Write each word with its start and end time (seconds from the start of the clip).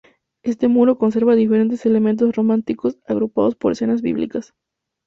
Este 0.41 0.67
muro 0.67 0.97
conserva 0.97 1.35
diferentes 1.35 1.85
elementos 1.85 2.35
románicos 2.35 2.97
agrupados 3.05 3.55
por 3.55 3.71
escenas 3.73 4.01
bíblicas. 4.01 4.55